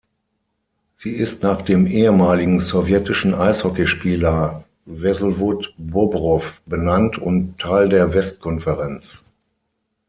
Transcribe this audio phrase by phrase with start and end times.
[0.97, 9.19] Sie ist nach dem ehemaligen sowjetischen Eishockeyspieler Wsewolod Bobrow benannt und Teil der West-Konferenz.